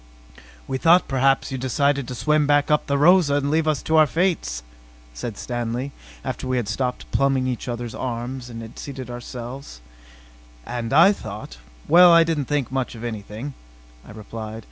"We 0.67 0.79
thought 0.79 1.07
perhaps 1.07 1.51
you'd 1.51 1.61
decided 1.61 2.07
to 2.07 2.15
swim 2.15 2.47
back 2.47 2.71
up 2.71 2.85
to 2.87 2.87
the 2.87 2.97
Rosa 2.97 3.35
and 3.35 3.51
leave 3.51 3.67
us 3.67 3.83
to 3.83 3.97
our 3.97 4.07
fates," 4.07 4.63
said 5.13 5.37
Stanley 5.37 5.91
after 6.25 6.47
we 6.47 6.57
had 6.57 6.67
stopped 6.67 7.05
pumping 7.11 7.45
each 7.45 7.67
other's 7.67 7.93
arms 7.93 8.49
and 8.49 8.63
had 8.63 8.79
seated 8.79 9.11
ourselves. 9.11 9.79
"And 10.65 10.91
I 10.91 11.11
thought 11.13 11.59
well, 11.87 12.11
I 12.11 12.23
didn't 12.23 12.45
think 12.45 12.71
much 12.71 12.95
of 12.95 13.03
anything," 13.03 13.53
I 14.03 14.09
replied. 14.09 14.59